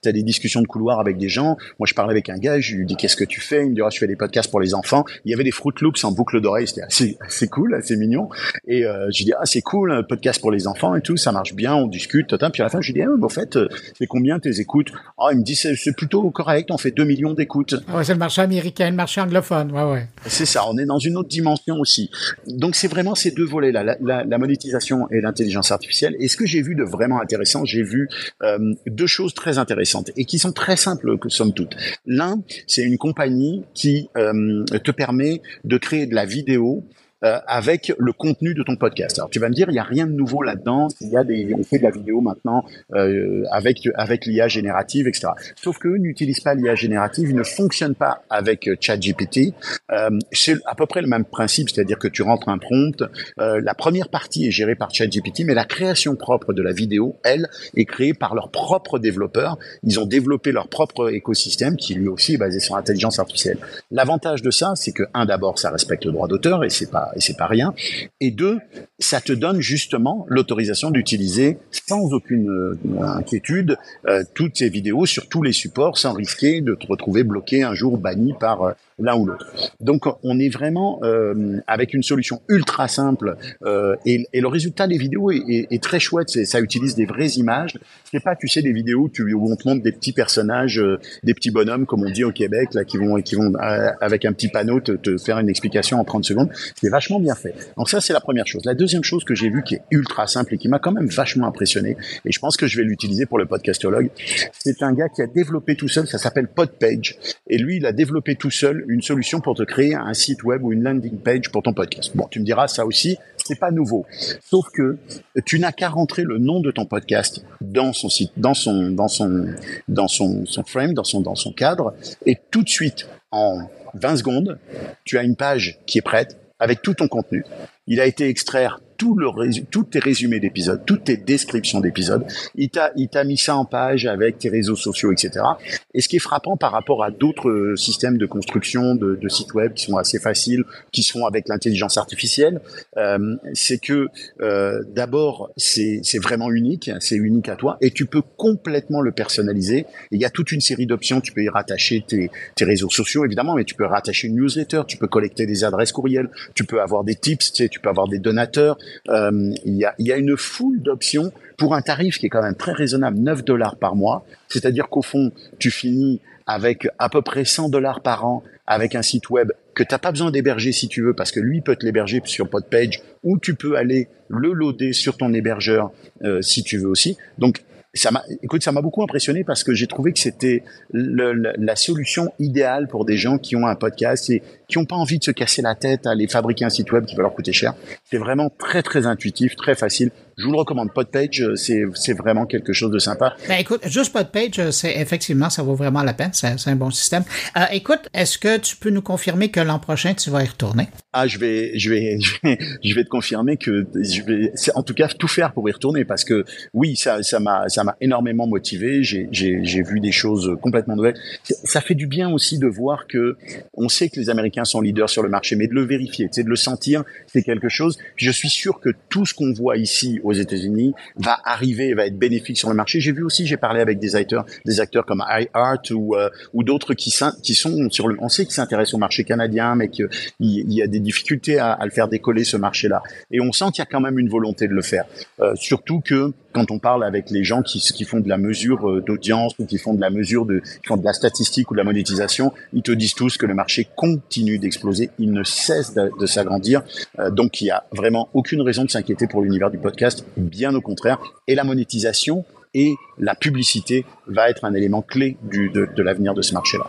Tu 0.00 0.08
as 0.08 0.12
des 0.12 0.22
discussions 0.22 0.62
de 0.62 0.68
couloir 0.68 1.00
avec 1.00 1.18
des 1.18 1.28
gens. 1.28 1.56
Moi, 1.80 1.86
je 1.86 1.94
parlais 1.94 2.12
avec 2.12 2.28
un 2.28 2.38
gars. 2.38 2.60
Je 2.64 2.76
lui 2.76 2.86
dis 2.86 2.96
qu'est-ce 2.96 3.16
que 3.16 3.24
tu 3.24 3.40
fais? 3.40 3.62
Il 3.62 3.70
me 3.70 3.74
dit 3.74 3.82
oh, 3.82 3.88
je 3.92 3.98
fais 3.98 4.06
des 4.06 4.16
podcasts 4.16 4.50
pour 4.50 4.60
les 4.60 4.74
enfants. 4.74 5.04
Il 5.24 5.30
y 5.30 5.34
avait 5.34 5.44
des 5.44 5.50
Fruit 5.50 5.74
Loops 5.80 6.02
en 6.04 6.12
boucle 6.12 6.40
d'oreille. 6.40 6.66
C'était 6.66 6.82
assez 6.82 7.18
assez 7.20 7.48
cool, 7.48 7.74
assez 7.74 7.96
mignon. 7.96 8.28
Et 8.66 8.84
euh, 8.86 9.08
je 9.10 9.24
dis 9.24 9.32
ah 9.38 9.44
c'est 9.44 9.60
cool 9.60 9.92
un 9.92 10.02
podcast 10.02 10.40
pour 10.40 10.50
les 10.50 10.66
enfants 10.66 10.94
et 10.96 11.02
tout, 11.02 11.16
ça 11.16 11.30
marche 11.32 11.54
bien, 11.54 11.74
on 11.74 11.86
discute. 11.86 12.34
Puis 12.52 12.62
à 12.62 12.64
la 12.64 12.68
fin 12.70 12.80
je 12.80 12.92
dis 12.92 13.02
ah 13.02 13.08
mais 13.18 13.24
en 13.24 13.28
fait 13.28 13.56
euh, 13.56 13.68
c'est 13.98 14.06
combien 14.06 14.38
tes 14.38 14.60
écoutes? 14.60 14.92
Ah 15.18 15.28
il 15.32 15.38
me 15.38 15.44
dit 15.44 15.56
c'est, 15.56 15.76
c'est 15.76 15.94
plutôt 15.94 16.30
correct, 16.30 16.70
on 16.70 16.78
fait 16.78 16.90
2 16.90 17.04
millions 17.04 17.34
d'écoutes. 17.34 17.74
Ah 17.88 17.98
ouais, 17.98 18.04
c'est 18.04 18.12
le 18.14 18.18
marché 18.18 18.40
américain, 18.40 18.88
le 18.88 18.96
marché 18.96 19.20
anglophone, 19.20 19.70
ouais 19.72 19.84
ouais. 19.84 20.06
C'est 20.26 20.46
ça, 20.46 20.62
on 20.68 20.78
est 20.78 20.86
dans 20.86 20.98
une 20.98 21.16
autre 21.16 21.28
dimension 21.28 21.76
aussi. 21.78 22.10
Donc 22.46 22.76
c'est 22.76 22.88
vraiment 22.88 23.14
ces 23.14 23.30
deux 23.30 23.44
volets 23.44 23.72
là, 23.72 23.82
la, 23.84 23.96
la, 24.00 24.24
la 24.24 24.38
monétisation 24.38 25.08
et 25.10 25.20
l'intelligence 25.20 25.70
artificielle. 25.70 26.16
Et 26.18 26.28
ce 26.28 26.36
que 26.36 26.46
j'ai 26.46 26.62
vu 26.62 26.74
de 26.74 26.84
vraiment 26.84 27.20
intéressant, 27.20 27.64
j'ai 27.64 27.82
vu 27.82 28.08
euh, 28.42 28.74
deux 28.86 29.06
choses 29.06 29.34
très 29.34 29.58
intéressantes 29.58 30.10
et 30.16 30.24
qui 30.24 30.38
sont 30.38 30.52
très 30.52 30.76
simples 30.76 31.18
que 31.18 31.28
somme 31.28 31.52
toute. 31.52 31.74
L'un 32.06 32.40
c'est 32.66 32.82
une 32.82 32.98
compagnie 32.98 33.64
qui 33.74 34.08
euh, 34.16 34.64
te 34.64 34.90
permet 34.90 35.42
de 35.64 35.76
créer 35.76 36.06
de 36.06 36.14
la 36.14 36.24
vidéo 36.24 36.84
euh, 37.24 37.38
avec 37.46 37.92
le 37.98 38.12
contenu 38.12 38.54
de 38.54 38.62
ton 38.62 38.76
podcast. 38.76 39.18
Alors 39.18 39.30
tu 39.30 39.38
vas 39.38 39.48
me 39.48 39.54
dire, 39.54 39.68
il 39.68 39.72
n'y 39.72 39.78
a 39.78 39.84
rien 39.84 40.06
de 40.06 40.12
nouveau 40.12 40.42
là-dedans. 40.42 40.88
Il 41.00 41.08
y 41.08 41.16
a 41.16 41.24
des, 41.24 41.54
on 41.58 41.62
fait 41.62 41.78
de 41.78 41.84
la 41.84 41.90
vidéo 41.90 42.20
maintenant 42.20 42.64
euh, 42.94 43.44
avec 43.50 43.88
avec 43.94 44.26
l'IA 44.26 44.48
générative, 44.48 45.08
etc. 45.08 45.28
Sauf 45.56 45.78
qu'eux 45.78 45.96
n'utilisent 45.96 46.40
pas 46.40 46.54
l'IA 46.54 46.74
générative, 46.74 47.30
ils 47.30 47.36
ne 47.36 47.42
fonctionnent 47.42 47.94
pas 47.94 48.22
avec 48.30 48.68
euh, 48.68 48.76
ChatGPT. 48.80 49.54
Euh, 49.90 50.10
c'est 50.32 50.56
à 50.66 50.74
peu 50.74 50.86
près 50.86 51.02
le 51.02 51.08
même 51.08 51.24
principe, 51.24 51.70
c'est-à-dire 51.70 51.98
que 51.98 52.08
tu 52.08 52.22
rentres 52.22 52.48
un 52.48 52.58
prompt. 52.58 53.02
Euh, 53.38 53.60
la 53.62 53.74
première 53.74 54.08
partie 54.08 54.46
est 54.46 54.50
gérée 54.50 54.74
par 54.74 54.92
ChatGPT, 54.94 55.44
mais 55.44 55.54
la 55.54 55.64
création 55.64 56.16
propre 56.16 56.52
de 56.52 56.62
la 56.62 56.72
vidéo, 56.72 57.16
elle, 57.24 57.48
est 57.76 57.84
créée 57.84 58.14
par 58.14 58.34
leurs 58.34 58.50
propres 58.50 58.98
développeurs. 58.98 59.58
Ils 59.82 59.98
ont 60.00 60.06
développé 60.06 60.52
leur 60.52 60.68
propre 60.68 61.12
écosystème 61.12 61.76
qui 61.76 61.94
lui 61.94 62.08
aussi 62.08 62.34
est 62.34 62.38
basé 62.38 62.60
sur 62.60 62.76
l'intelligence 62.76 63.18
artificielle. 63.18 63.58
L'avantage 63.90 64.42
de 64.42 64.50
ça, 64.50 64.72
c'est 64.76 64.92
que 64.92 65.04
un 65.14 65.26
d'abord, 65.26 65.58
ça 65.58 65.70
respecte 65.70 66.04
le 66.04 66.12
droit 66.12 66.28
d'auteur 66.28 66.64
et 66.64 66.70
c'est 66.70 66.90
pas 66.90 67.12
et 67.16 67.20
c'est 67.20 67.36
pas 67.36 67.46
rien. 67.46 67.74
Et 68.20 68.30
deux, 68.30 68.58
ça 68.98 69.20
te 69.20 69.32
donne 69.32 69.60
justement 69.60 70.26
l'autorisation 70.28 70.90
d'utiliser 70.90 71.58
sans 71.70 72.12
aucune 72.12 72.48
euh, 72.48 72.78
inquiétude 73.02 73.76
euh, 74.06 74.24
toutes 74.34 74.56
ces 74.56 74.68
vidéos 74.68 75.06
sur 75.06 75.28
tous 75.28 75.42
les 75.42 75.52
supports 75.52 75.98
sans 75.98 76.12
risquer 76.12 76.60
de 76.60 76.74
te 76.74 76.86
retrouver 76.86 77.24
bloqué 77.24 77.62
un 77.62 77.74
jour 77.74 77.98
banni 77.98 78.34
par 78.38 78.62
euh, 78.62 78.72
l'un 78.98 79.16
ou 79.16 79.26
l'autre. 79.26 79.46
Donc 79.80 80.04
on 80.22 80.38
est 80.38 80.48
vraiment 80.48 81.00
euh, 81.02 81.58
avec 81.66 81.94
une 81.94 82.02
solution 82.02 82.40
ultra 82.48 82.88
simple 82.88 83.36
euh, 83.64 83.96
et, 84.06 84.26
et, 84.32 84.40
le 84.40 84.48
résultat 84.48 84.86
des 84.86 84.98
vidéos 84.98 85.30
est, 85.30 85.42
est, 85.48 85.66
est 85.70 85.82
très 85.82 86.00
chouette. 86.00 86.28
Ça 86.28 86.60
utilise 86.60 86.94
des 86.94 87.06
vraies 87.06 87.30
images. 87.36 87.74
C'est 88.10 88.22
pas, 88.22 88.36
tu 88.36 88.48
sais, 88.48 88.62
des 88.62 88.72
vidéos 88.72 89.10
où 89.34 89.52
on 89.52 89.56
te 89.56 89.68
montre 89.68 89.82
des 89.82 89.92
petits 89.92 90.12
personnages, 90.12 90.78
euh, 90.78 90.98
des 91.22 91.34
petits 91.34 91.50
bonhommes 91.50 91.86
comme 91.86 92.02
on 92.04 92.10
dit 92.10 92.24
au 92.24 92.32
Québec, 92.32 92.74
là, 92.74 92.84
qui 92.84 92.96
vont, 92.96 93.20
qui 93.22 93.34
vont 93.34 93.52
euh, 93.54 93.90
avec 94.00 94.24
un 94.24 94.32
petit 94.32 94.48
panneau 94.48 94.80
te, 94.80 94.92
te, 94.92 95.16
faire 95.18 95.38
une 95.38 95.48
explication 95.48 95.98
en 95.98 96.04
30 96.04 96.24
secondes. 96.24 96.50
C'est 96.80 96.90
vachement 96.90 97.20
bien 97.20 97.34
fait. 97.34 97.54
Donc 97.76 97.88
ça, 97.88 98.00
c'est 98.00 98.12
la 98.12 98.20
première 98.20 98.46
chose. 98.46 98.62
La 98.64 98.74
deuxième 98.74 99.04
chose 99.04 99.24
que 99.24 99.34
j'ai 99.34 99.50
vue 99.50 99.62
qui 99.62 99.76
est 99.76 99.82
ultra 99.90 100.26
simple 100.26 100.54
et 100.54 100.58
qui 100.58 100.68
m'a 100.68 100.78
quand 100.78 100.92
même 100.92 101.08
vachement 101.08 101.46
impressionné, 101.46 101.96
et 102.24 102.32
je 102.32 102.38
pense 102.38 102.56
que 102.56 102.66
je 102.66 102.76
vais 102.76 102.84
l'utiliser 102.84 103.26
pour 103.26 103.38
le 103.38 103.46
podcastologue, 103.46 104.10
c'est 104.52 104.82
un 104.82 104.92
gars 104.92 105.08
qui 105.08 105.22
a 105.22 105.26
développé 105.26 105.76
tout 105.76 105.88
seul. 105.88 106.06
Ça 106.06 106.18
s'appelle 106.18 106.48
Podpage, 106.48 107.16
et 107.48 107.58
lui, 107.58 107.76
il 107.76 107.86
a 107.86 107.92
développé 107.92 108.36
tout 108.36 108.50
seul 108.50 108.83
une 108.88 109.02
solution 109.02 109.40
pour 109.40 109.54
te 109.54 109.62
créer 109.62 109.94
un 109.94 110.14
site 110.14 110.42
web 110.44 110.64
ou 110.64 110.72
une 110.72 110.82
landing 110.82 111.18
page 111.18 111.50
pour 111.50 111.62
ton 111.62 111.72
podcast. 111.72 112.12
Bon, 112.14 112.26
tu 112.30 112.40
me 112.40 112.44
diras, 112.44 112.68
ça 112.68 112.86
aussi, 112.86 113.16
c'est 113.44 113.58
pas 113.58 113.70
nouveau. 113.70 114.06
Sauf 114.40 114.66
que 114.72 114.98
tu 115.44 115.58
n'as 115.58 115.72
qu'à 115.72 115.88
rentrer 115.88 116.22
le 116.22 116.38
nom 116.38 116.60
de 116.60 116.70
ton 116.70 116.86
podcast 116.86 117.44
dans 117.60 117.92
son 117.92 118.08
site, 118.08 118.32
dans 118.36 118.54
son, 118.54 118.90
dans 118.90 119.08
son, 119.08 119.46
dans 119.88 120.08
son, 120.08 120.46
son 120.46 120.64
frame, 120.64 120.94
dans 120.94 121.04
son, 121.04 121.20
dans 121.20 121.34
son 121.34 121.52
cadre, 121.52 121.94
et 122.26 122.38
tout 122.50 122.62
de 122.62 122.68
suite, 122.68 123.08
en 123.30 123.68
20 123.94 124.16
secondes, 124.16 124.58
tu 125.04 125.18
as 125.18 125.22
une 125.22 125.36
page 125.36 125.78
qui 125.86 125.98
est 125.98 126.02
prête 126.02 126.38
avec 126.58 126.82
tout 126.82 126.94
ton 126.94 127.08
contenu. 127.08 127.44
Il 127.86 128.00
a 128.00 128.06
été 128.06 128.28
extraire 128.28 128.80
tout 128.96 129.14
le 129.16 129.28
tous 129.70 129.84
tes 129.84 129.98
résumés 129.98 130.40
d'épisodes, 130.40 130.80
toutes 130.86 131.04
tes 131.04 131.16
descriptions 131.16 131.80
d'épisodes. 131.80 132.24
Il 132.54 132.70
t'a, 132.70 132.92
il 132.96 133.08
t'a 133.08 133.24
mis 133.24 133.36
ça 133.36 133.56
en 133.56 133.64
page 133.64 134.06
avec 134.06 134.38
tes 134.38 134.48
réseaux 134.48 134.76
sociaux, 134.76 135.12
etc. 135.12 135.44
Et 135.92 136.00
ce 136.00 136.08
qui 136.08 136.16
est 136.16 136.20
frappant 136.20 136.56
par 136.56 136.72
rapport 136.72 137.02
à 137.02 137.10
d'autres 137.10 137.74
systèmes 137.76 138.18
de 138.18 138.26
construction 138.26 138.94
de, 138.94 139.16
de, 139.16 139.28
sites 139.28 139.54
web 139.54 139.74
qui 139.74 139.84
sont 139.84 139.96
assez 139.96 140.18
faciles, 140.18 140.64
qui 140.92 141.02
sont 141.02 141.26
avec 141.26 141.48
l'intelligence 141.48 141.98
artificielle, 141.98 142.60
euh, 142.96 143.36
c'est 143.52 143.78
que 143.78 144.08
euh, 144.40 144.82
d'abord 144.94 145.50
c'est, 145.56 146.00
c'est 146.02 146.22
vraiment 146.22 146.50
unique, 146.50 146.90
c'est 147.00 147.16
unique 147.16 147.48
à 147.48 147.56
toi, 147.56 147.76
et 147.80 147.90
tu 147.90 148.06
peux 148.06 148.22
complètement 148.36 149.00
le 149.00 149.12
personnaliser. 149.12 149.78
Et 149.78 149.86
il 150.12 150.20
y 150.20 150.24
a 150.24 150.30
toute 150.30 150.52
une 150.52 150.60
série 150.60 150.86
d'options. 150.86 151.20
Tu 151.20 151.32
peux 151.32 151.42
y 151.42 151.48
rattacher 151.48 152.04
tes, 152.06 152.30
tes 152.54 152.64
réseaux 152.64 152.90
sociaux 152.90 153.24
évidemment, 153.24 153.54
mais 153.54 153.64
tu 153.64 153.74
peux 153.74 153.86
rattacher 153.86 154.28
une 154.28 154.36
newsletter, 154.36 154.82
tu 154.86 154.96
peux 154.96 155.06
collecter 155.06 155.46
des 155.46 155.64
adresses 155.64 155.92
courriels, 155.92 156.30
tu 156.54 156.64
peux 156.64 156.80
avoir 156.80 157.04
des 157.04 157.14
tips, 157.14 157.52
tu, 157.52 157.64
sais, 157.64 157.68
tu 157.68 157.80
peux 157.80 157.88
avoir 157.88 158.08
des 158.08 158.18
donateurs. 158.18 158.78
Euh, 159.08 159.52
il, 159.64 159.76
y 159.98 160.12
a, 160.12 160.16
une 160.16 160.36
foule 160.36 160.80
d'options 160.80 161.32
pour 161.56 161.74
un 161.74 161.82
tarif 161.82 162.18
qui 162.18 162.26
est 162.26 162.28
quand 162.28 162.42
même 162.42 162.56
très 162.56 162.72
raisonnable, 162.72 163.18
9 163.18 163.44
dollars 163.44 163.76
par 163.76 163.96
mois. 163.96 164.24
C'est-à-dire 164.48 164.88
qu'au 164.88 165.02
fond, 165.02 165.32
tu 165.58 165.70
finis 165.70 166.20
avec 166.46 166.88
à 166.98 167.08
peu 167.08 167.22
près 167.22 167.44
100 167.44 167.68
dollars 167.70 168.00
par 168.00 168.26
an 168.26 168.42
avec 168.66 168.94
un 168.94 169.02
site 169.02 169.30
web 169.30 169.52
que 169.74 169.82
t'as 169.82 169.98
pas 169.98 170.10
besoin 170.10 170.30
d'héberger 170.30 170.72
si 170.72 170.88
tu 170.88 171.02
veux 171.02 171.14
parce 171.14 171.32
que 171.32 171.40
lui 171.40 171.60
peut 171.60 171.76
te 171.76 171.84
l'héberger 171.84 172.22
sur 172.24 172.48
Podpage 172.48 173.00
ou 173.22 173.38
tu 173.38 173.54
peux 173.54 173.76
aller 173.76 174.08
le 174.28 174.52
loader 174.52 174.92
sur 174.92 175.16
ton 175.16 175.32
hébergeur 175.32 175.90
euh, 176.22 176.40
si 176.42 176.62
tu 176.62 176.78
veux 176.78 176.88
aussi. 176.88 177.16
Donc 177.38 177.62
ça 177.94 178.10
m'a, 178.10 178.22
écoute, 178.42 178.62
ça 178.62 178.72
m'a 178.72 178.82
beaucoup 178.82 179.02
impressionné 179.02 179.44
parce 179.44 179.62
que 179.62 179.72
j'ai 179.72 179.86
trouvé 179.86 180.12
que 180.12 180.18
c'était 180.18 180.64
le, 180.92 181.32
le, 181.32 181.52
la 181.56 181.76
solution 181.76 182.32
idéale 182.38 182.88
pour 182.88 183.04
des 183.04 183.16
gens 183.16 183.38
qui 183.38 183.56
ont 183.56 183.66
un 183.66 183.76
podcast 183.76 184.28
et 184.30 184.42
qui 184.68 184.78
n'ont 184.78 184.84
pas 184.84 184.96
envie 184.96 185.18
de 185.18 185.24
se 185.24 185.30
casser 185.30 185.62
la 185.62 185.74
tête 185.74 186.06
à 186.06 186.10
aller 186.10 186.26
fabriquer 186.26 186.64
un 186.64 186.70
site 186.70 186.90
web 186.92 187.04
qui 187.04 187.14
va 187.14 187.22
leur 187.22 187.34
coûter 187.34 187.52
cher. 187.52 187.74
C'est 188.04 188.18
vraiment 188.18 188.50
très 188.50 188.82
très 188.82 189.06
intuitif, 189.06 189.56
très 189.56 189.74
facile. 189.74 190.10
Je 190.36 190.44
vous 190.44 190.52
le 190.52 190.58
recommande. 190.58 190.92
Podpage, 190.92 191.44
c'est 191.54 191.84
c'est 191.94 192.12
vraiment 192.12 192.46
quelque 192.46 192.72
chose 192.72 192.90
de 192.90 192.98
sympa. 192.98 193.36
Ben 193.48 193.58
écoute, 193.58 193.80
juste 193.86 194.12
Podpage, 194.12 194.70
c'est 194.70 194.96
effectivement 194.98 195.50
ça 195.50 195.62
vaut 195.62 195.74
vraiment 195.74 196.02
la 196.02 196.12
peine. 196.12 196.30
C'est 196.32 196.56
un 196.66 196.76
bon 196.76 196.90
système. 196.90 197.24
Euh, 197.56 197.64
écoute, 197.72 198.08
est-ce 198.12 198.38
que 198.38 198.58
tu 198.58 198.76
peux 198.76 198.90
nous 198.90 199.02
confirmer 199.02 199.50
que 199.50 199.60
l'an 199.60 199.78
prochain 199.78 200.14
tu 200.14 200.30
vas 200.30 200.42
y 200.42 200.46
retourner? 200.46 200.88
Ah, 201.12 201.26
je 201.26 201.38
vais 201.38 201.78
je 201.78 201.90
vais 201.90 202.18
je 202.20 202.34
vais, 202.42 202.58
je 202.82 202.94
vais 202.94 203.04
te 203.04 203.08
confirmer 203.08 203.56
que 203.56 203.86
je 203.94 204.22
vais 204.22 204.52
en 204.74 204.82
tout 204.82 204.94
cas 204.94 205.08
tout 205.08 205.28
faire 205.28 205.52
pour 205.52 205.68
y 205.68 205.72
retourner 205.72 206.04
parce 206.04 206.24
que 206.24 206.44
oui, 206.72 206.96
ça 206.96 207.22
ça 207.22 207.38
m'a 207.38 207.68
ça 207.68 207.84
m'a 207.84 207.96
énormément 208.00 208.46
motivé. 208.46 209.04
J'ai 209.04 209.28
j'ai 209.30 209.64
j'ai 209.64 209.82
vu 209.82 210.00
des 210.00 210.12
choses 210.12 210.56
complètement 210.60 210.96
nouvelles. 210.96 211.18
Ça 211.44 211.80
fait 211.80 211.94
du 211.94 212.06
bien 212.06 212.30
aussi 212.30 212.58
de 212.58 212.66
voir 212.66 213.06
que 213.06 213.36
on 213.74 213.88
sait 213.88 214.08
que 214.08 214.18
les 214.18 214.30
Américains 214.30 214.64
sont 214.64 214.80
leaders 214.80 215.10
sur 215.10 215.22
le 215.22 215.28
marché, 215.28 215.54
mais 215.54 215.68
de 215.68 215.74
le 215.74 215.84
vérifier, 215.84 216.28
c'est 216.32 216.42
de 216.42 216.48
le 216.48 216.56
sentir, 216.56 217.04
c'est 217.26 217.42
quelque 217.42 217.68
chose. 217.68 217.98
je 218.16 218.30
suis 218.30 218.50
sûr 218.50 218.80
que 218.80 218.90
tout 219.08 219.26
ce 219.26 219.34
qu'on 219.34 219.52
voit 219.52 219.76
ici 219.76 220.20
aux 220.24 220.32
États-Unis 220.32 220.94
va 221.16 221.38
arriver 221.44 221.88
et 221.88 221.94
va 221.94 222.06
être 222.06 222.18
bénéfique 222.18 222.58
sur 222.58 222.68
le 222.68 222.74
marché. 222.74 223.00
J'ai 223.00 223.12
vu 223.12 223.22
aussi, 223.22 223.46
j'ai 223.46 223.56
parlé 223.56 223.80
avec 223.80 223.98
des 223.98 224.16
acteurs, 224.16 224.44
des 224.64 224.80
acteurs 224.80 225.06
comme 225.06 225.22
iHeart 225.28 225.90
ou 225.90 226.16
euh, 226.16 226.28
ou 226.52 226.64
d'autres 226.64 226.94
qui, 226.94 227.14
qui 227.42 227.54
sont 227.54 227.90
sur 227.90 228.08
le, 228.08 228.16
on 228.20 228.28
sait 228.28 228.44
qu'ils 228.44 228.54
s'intéressent 228.54 228.94
au 228.94 228.98
marché 228.98 229.24
canadien, 229.24 229.74
mais 229.74 229.88
qu'il 229.88 230.08
y 230.40 230.82
a 230.82 230.86
des 230.86 231.00
difficultés 231.00 231.58
à, 231.58 231.78
le 231.84 231.90
faire 231.90 232.08
décoller 232.08 232.44
ce 232.44 232.56
marché-là. 232.56 233.02
Et 233.30 233.40
on 233.40 233.52
sent 233.52 233.66
qu'il 233.66 233.80
y 233.80 233.82
a 233.82 233.86
quand 233.86 234.00
même 234.00 234.18
une 234.18 234.28
volonté 234.28 234.66
de 234.66 234.72
le 234.72 234.82
faire. 234.82 235.04
Euh, 235.40 235.54
surtout 235.56 236.00
que 236.00 236.32
quand 236.54 236.70
on 236.70 236.78
parle 236.78 237.04
avec 237.04 237.30
les 237.30 237.44
gens 237.44 237.62
qui, 237.62 237.80
qui 237.80 238.04
font 238.04 238.20
de 238.20 238.28
la 238.28 238.38
mesure 238.38 238.88
euh, 238.88 239.02
d'audience 239.02 239.54
ou 239.58 239.66
qui 239.66 239.76
font 239.76 239.92
de 239.92 240.00
la 240.00 240.08
mesure 240.08 240.46
de, 240.46 240.60
qui 240.60 240.86
font 240.86 240.96
de 240.96 241.04
la 241.04 241.12
statistique 241.12 241.70
ou 241.70 241.74
de 241.74 241.78
la 241.78 241.84
monétisation, 241.84 242.52
ils 242.72 242.82
te 242.82 242.92
disent 242.92 243.14
tous 243.14 243.36
que 243.36 243.44
le 243.44 243.54
marché 243.54 243.88
continue 243.96 244.58
d'exploser, 244.58 245.10
il 245.18 245.32
ne 245.32 245.42
cesse 245.42 245.94
de, 245.94 246.26
s'agrandir. 246.26 246.82
Euh, 247.18 247.30
donc 247.30 247.60
il 247.60 247.66
y 247.66 247.70
a 247.70 247.84
vraiment 247.92 248.28
aucune 248.32 248.62
raison 248.62 248.84
de 248.84 248.90
s'inquiéter 248.90 249.26
pour 249.26 249.42
l'univers 249.42 249.70
du 249.70 249.78
podcast, 249.78 250.24
bien 250.36 250.74
au 250.74 250.80
contraire. 250.80 251.18
Et 251.48 251.54
la 251.54 251.64
monétisation 251.64 252.44
et 252.72 252.94
la 253.18 253.34
publicité 253.34 254.04
va 254.26 254.50
être 254.50 254.64
un 254.64 254.74
élément 254.74 255.02
clé 255.02 255.36
du, 255.42 255.70
de, 255.70 255.88
de 255.94 256.02
l'avenir 256.02 256.34
de 256.34 256.42
ce 256.42 256.54
marché-là. 256.54 256.86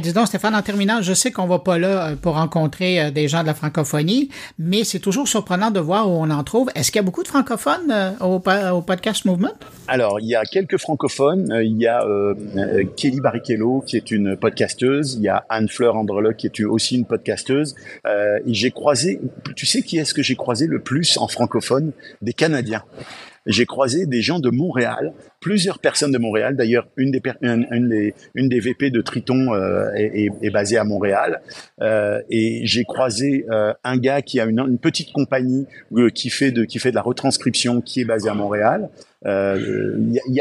Dis 0.00 0.12
donc, 0.12 0.26
Stéphane, 0.28 0.54
en 0.54 0.62
terminant, 0.62 1.00
je 1.02 1.12
sais 1.12 1.32
qu'on 1.32 1.46
va 1.46 1.58
pas 1.58 1.78
là 1.78 2.08
euh, 2.08 2.16
pour 2.16 2.34
rencontrer 2.34 3.00
euh, 3.00 3.10
des 3.10 3.26
gens 3.26 3.42
de 3.42 3.46
la 3.46 3.54
francophonie, 3.54 4.28
mais 4.58 4.84
c'est 4.84 4.98
toujours 4.98 5.26
surprenant 5.26 5.70
de 5.70 5.80
voir 5.80 6.08
où 6.08 6.12
on 6.12 6.30
en 6.30 6.44
trouve. 6.44 6.68
Est-ce 6.74 6.92
qu'il 6.92 6.98
y 6.98 7.00
a 7.00 7.02
beaucoup 7.02 7.22
de 7.22 7.28
francophones 7.28 7.90
euh, 7.90 8.10
au, 8.20 8.40
au, 8.72 8.82
Podcast 8.82 9.24
Movement? 9.24 9.54
Alors, 9.88 10.20
il 10.20 10.26
y 10.26 10.36
a 10.36 10.44
quelques 10.44 10.78
francophones. 10.78 11.52
Il 11.62 11.78
y 11.78 11.86
a 11.86 12.04
euh, 12.04 12.34
Kelly 12.96 13.20
Barrichello, 13.20 13.82
qui 13.86 13.96
est 13.96 14.10
une 14.10 14.36
podcasteuse. 14.36 15.14
Il 15.14 15.22
y 15.22 15.28
a 15.28 15.44
Anne-Fleur 15.48 15.96
Andrelot, 15.96 16.34
qui 16.34 16.46
est 16.46 16.64
aussi 16.64 16.96
une 16.96 17.06
podcasteuse. 17.06 17.74
Euh, 18.06 18.38
j'ai 18.46 18.70
croisé, 18.70 19.20
tu 19.56 19.66
sais 19.66 19.82
qui 19.82 19.98
est-ce 19.98 20.14
que 20.14 20.22
j'ai 20.22 20.36
croisé 20.36 20.66
le 20.66 20.80
plus 20.80 21.16
en 21.18 21.28
francophone? 21.28 21.92
Des 22.22 22.32
Canadiens 22.32 22.84
j'ai 23.48 23.64
croisé 23.66 24.06
des 24.06 24.20
gens 24.20 24.38
de 24.38 24.50
Montréal, 24.50 25.14
plusieurs 25.40 25.78
personnes 25.78 26.12
de 26.12 26.18
Montréal. 26.18 26.47
D'ailleurs, 26.56 26.88
une 26.96 27.10
des, 27.10 27.22
une, 27.42 27.88
des, 27.88 28.14
une 28.34 28.48
des 28.48 28.60
VP 28.60 28.90
de 28.90 29.00
Triton 29.00 29.54
euh, 29.54 29.90
est, 29.94 30.30
est, 30.42 30.50
basée 30.50 30.76
à 30.76 30.84
Montréal. 30.84 31.40
Euh, 31.80 32.20
et 32.30 32.60
j'ai 32.64 32.84
croisé 32.84 33.46
euh, 33.50 33.72
un 33.84 33.96
gars 33.96 34.22
qui 34.22 34.40
a 34.40 34.44
une, 34.44 34.60
une 34.60 34.78
petite 34.78 35.12
compagnie 35.12 35.66
euh, 35.92 36.10
qui 36.10 36.30
fait 36.30 36.50
de 36.50 36.64
qui 36.64 36.78
fait 36.78 36.90
de 36.90 36.96
la 36.96 37.02
retranscription, 37.02 37.80
qui 37.80 38.00
est 38.00 38.04
basée 38.04 38.28
à 38.28 38.34
Montréal. 38.34 38.88
Euh, 39.26 39.96
y 40.28 40.40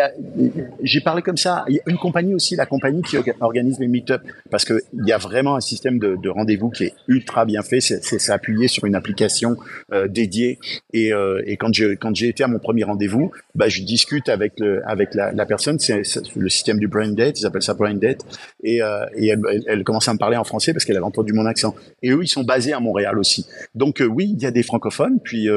j'ai 0.83 1.01
parlé 1.01 1.21
comme 1.21 1.37
ça. 1.37 1.65
Il 1.67 1.75
y 1.75 1.79
a 1.79 1.83
une 1.87 1.97
compagnie 1.97 2.35
aussi, 2.35 2.55
la 2.55 2.65
compagnie 2.65 3.01
qui 3.01 3.17
organise 3.39 3.79
les 3.79 3.87
meet-up, 3.87 4.21
parce 4.51 4.65
que 4.65 4.81
il 4.93 5.07
y 5.07 5.11
a 5.11 5.17
vraiment 5.17 5.55
un 5.55 5.61
système 5.61 5.97
de, 5.97 6.15
de 6.15 6.29
rendez-vous 6.29 6.69
qui 6.69 6.85
est 6.85 6.93
ultra 7.07 7.45
bien 7.45 7.63
fait. 7.63 7.79
C'est, 7.81 8.29
appuyé 8.29 8.67
sur 8.67 8.85
une 8.85 8.95
application 8.95 9.57
euh, 9.91 10.07
dédiée. 10.07 10.59
Et, 10.93 11.13
euh, 11.13 11.41
et 11.45 11.57
quand 11.57 11.73
j'ai 11.73 11.95
quand 11.95 12.15
j'ai 12.15 12.27
été 12.27 12.43
à 12.43 12.47
mon 12.47 12.59
premier 12.59 12.83
rendez-vous, 12.83 13.31
bah, 13.55 13.67
je 13.67 13.81
discute 13.81 14.29
avec 14.29 14.59
le 14.59 14.87
avec 14.87 15.15
la, 15.15 15.31
la 15.31 15.45
personne. 15.45 15.79
C'est, 15.79 16.03
le 16.35 16.49
système 16.49 16.77
du 16.77 16.87
brain 16.87 17.11
date. 17.11 17.39
Ils 17.39 17.45
appellent 17.45 17.63
ça 17.63 17.73
brain 17.73 17.95
date. 17.95 18.25
Et, 18.63 18.81
euh, 18.81 19.05
et 19.15 19.27
elle, 19.27 19.41
elle, 19.67 19.83
commence 19.83 20.07
à 20.07 20.13
me 20.13 20.19
parler 20.19 20.37
en 20.37 20.43
français 20.43 20.73
parce 20.73 20.85
qu'elle 20.85 20.97
avait 20.97 21.05
entendu 21.05 21.33
mon 21.33 21.45
accent. 21.45 21.73
Et 22.03 22.11
eux, 22.11 22.19
ils 22.21 22.27
sont 22.27 22.43
basés 22.43 22.73
à 22.73 22.79
Montréal 22.79 23.17
aussi. 23.17 23.47
Donc 23.75 24.01
euh, 24.01 24.05
oui, 24.05 24.35
il 24.37 24.41
y 24.41 24.45
a 24.45 24.51
des 24.51 24.63
francophones. 24.63 25.19
Puis 25.23 25.47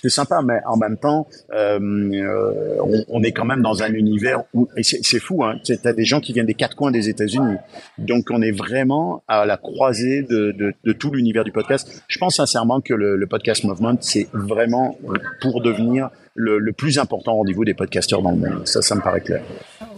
c'est 0.00 0.08
sympa, 0.08 0.40
mais 0.42 0.60
en 0.66 0.76
même 0.78 0.96
temps. 0.96 1.26
Euh, 1.52 2.61
on, 2.80 3.04
on, 3.08 3.22
est 3.22 3.32
quand 3.32 3.44
même 3.44 3.62
dans 3.62 3.82
un 3.82 3.92
univers 3.92 4.44
où 4.54 4.68
c'est 4.82 5.18
fou, 5.18 5.44
hein, 5.44 5.58
tu 5.64 5.76
as 5.84 5.92
des 5.92 6.04
gens 6.04 6.20
qui 6.20 6.32
viennent 6.32 6.46
des 6.46 6.54
quatre 6.54 6.76
coins 6.76 6.90
des 6.90 7.08
États-Unis, 7.08 7.56
donc 7.98 8.28
on 8.30 8.42
est 8.42 8.52
vraiment 8.52 9.22
à 9.28 9.44
la 9.46 9.56
croisée 9.56 10.22
de, 10.22 10.74
tout 10.92 11.10
l'univers 11.10 11.44
du 11.44 11.52
podcast. 11.52 12.04
Je 12.08 12.18
pense 12.18 12.36
sincèrement 12.36 12.80
que 12.80 12.94
le 12.94 13.26
podcast 13.26 13.64
movement 13.64 13.96
c'est 14.00 14.28
vraiment 14.32 14.98
pour 15.40 15.60
devenir 15.60 16.10
le, 16.34 16.58
le 16.58 16.72
plus 16.72 16.98
important 16.98 17.34
rendez-vous 17.34 17.64
des 17.64 17.74
podcasteurs 17.74 18.22
dans 18.22 18.30
le 18.30 18.38
monde. 18.38 18.66
Ça, 18.66 18.80
ça 18.82 18.94
me 18.94 19.00
paraît 19.00 19.20
clair. 19.20 19.42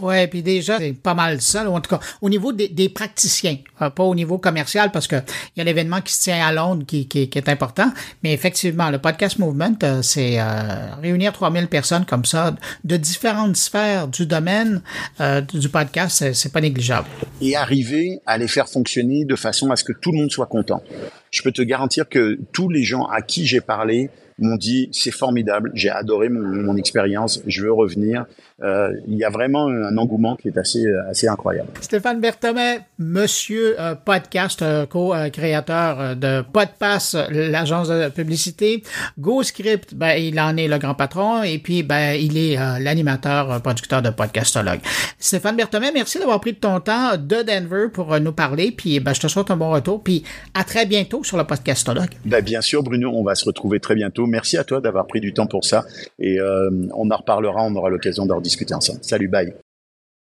Ouais, 0.01 0.27
puis 0.27 0.43
déjà, 0.43 0.79
c'est 0.79 0.93
pas 0.93 1.15
mal 1.15 1.41
ça. 1.41 1.69
en 1.71 1.81
tout 1.81 1.91
cas, 1.91 2.01
au 2.21 2.29
niveau 2.29 2.53
des, 2.53 2.69
des 2.69 2.89
praticiens, 2.89 3.59
euh, 3.81 3.91
pas 3.91 4.03
au 4.03 4.15
niveau 4.15 4.39
commercial, 4.39 4.91
parce 4.91 5.07
que 5.07 5.17
il 5.17 5.59
y 5.59 5.61
a 5.61 5.65
l'événement 5.65 6.01
qui 6.01 6.13
se 6.13 6.25
tient 6.25 6.45
à 6.45 6.53
Londres 6.53 6.85
qui, 6.87 7.07
qui, 7.07 7.29
qui, 7.29 7.39
est 7.39 7.49
important. 7.49 7.93
Mais 8.23 8.33
effectivement, 8.33 8.91
le 8.91 8.99
podcast 8.99 9.39
movement, 9.39 9.77
euh, 9.83 10.03
c'est 10.03 10.41
euh, 10.41 10.95
réunir 11.01 11.33
3000 11.33 11.69
personnes 11.69 12.05
comme 12.05 12.25
ça 12.25 12.55
de 12.83 12.97
différentes 12.97 13.57
sphères 13.57 14.09
du 14.09 14.27
domaine 14.27 14.83
euh, 15.21 15.41
du 15.41 15.69
podcast, 15.69 16.33
c'est 16.33 16.53
pas 16.53 16.61
négligeable. 16.61 17.07
Et 17.41 17.57
arriver 17.57 18.21
à 18.27 18.39
les 18.39 18.49
faire 18.49 18.69
fonctionner 18.69 19.25
de 19.25 19.37
façon 19.37 19.71
à 19.71 19.77
ce 19.77 19.85
que 19.85 19.93
tout 19.93 20.11
le 20.13 20.19
monde 20.19 20.31
soit 20.31 20.47
content. 20.47 20.83
Je 21.31 21.43
peux 21.43 21.53
te 21.53 21.63
garantir 21.63 22.09
que 22.09 22.39
tous 22.53 22.69
les 22.69 22.83
gens 22.83 23.05
à 23.05 23.23
qui 23.23 23.47
j'ai 23.47 23.61
parlé 23.61 24.11
m'ont 24.39 24.57
dit 24.57 24.89
c'est 24.93 25.11
formidable, 25.11 25.71
j'ai 25.75 25.91
adoré 25.91 26.29
mon, 26.29 26.41
mon 26.41 26.77
expérience, 26.77 27.43
je 27.47 27.63
veux 27.63 27.73
revenir. 27.73 28.27
Euh, 28.63 28.93
il 29.09 29.17
y 29.17 29.25
a 29.25 29.31
vraiment 29.31 29.67
un 29.67 29.97
engouement 29.99 30.37
qui 30.37 30.49
est 30.49 30.57
assez 30.57 30.85
assez 31.11 31.27
incroyable. 31.27 31.71
Stéphane 31.81 32.21
Berthomet, 32.21 32.81
monsieur 32.99 33.81
euh, 33.81 33.97
podcast 33.97 34.63
euh, 34.63 34.87
co-créateur 34.87 36.15
de 36.15 36.43
Podpass, 36.53 37.17
l'agence 37.31 37.89
de 37.89 38.09
publicité, 38.11 38.83
GoScript, 39.19 39.95
ben 39.95 40.17
il 40.17 40.39
en 40.39 40.57
est 40.57 40.69
le 40.69 40.79
grand 40.79 40.95
patron 40.95 41.43
et 41.43 41.59
puis 41.59 41.83
ben 41.83 42.15
il 42.15 42.39
est 42.39 42.57
l'animateur 42.81 43.61
producteur 43.61 44.03
de 44.03 44.11
Podcastologue. 44.11 44.81
Stéphane 45.19 45.57
Berthomet, 45.57 45.91
merci 45.93 46.19
d'avoir 46.19 46.41
pris 46.41 46.53
de 46.53 46.59
ton 46.59 46.79
temps 46.81 47.17
de 47.17 47.43
Denver 47.43 47.89
pour 47.93 48.19
nous 48.21 48.33
parler 48.33 48.71
puis 48.71 49.01
ben 49.01 49.15
je 49.15 49.21
te 49.21 49.29
souhaite 49.29 49.51
un 49.51 49.57
bon 49.57 49.71
retour 49.71 50.03
puis 50.03 50.23
à 50.55 50.65
très 50.65 50.87
bientôt 50.87 51.25
sur 51.25 51.37
le 51.37 51.45
Podcastologue. 51.45 52.11
Ben, 52.25 52.43
bien 52.43 52.61
sûr 52.61 52.83
Bruno, 52.83 53.11
on 53.13 53.25
va 53.25 53.35
se 53.35 53.45
retrouver 53.45 53.81
très 53.81 53.95
bientôt. 53.95 54.24
Merci 54.27 54.57
à 54.57 54.65
toi 54.65 54.81
d'avoir 54.81 55.07
pris 55.07 55.21
du 55.21 55.33
temps 55.33 55.47
pour 55.47 55.65
ça 55.65 55.85
et 56.19 56.39
euh, 56.41 56.71
on 56.95 57.11
en 57.11 57.17
reparlera, 57.17 57.63
on 57.63 57.75
aura 57.75 57.91
l'occasion 57.91 58.27
d'en 58.27 58.41
discuter 58.41 58.75
ensemble. 58.75 59.01
Salut, 59.03 59.29
bye. 59.29 59.55